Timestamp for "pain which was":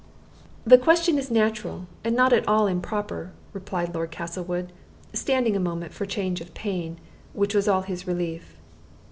6.55-7.67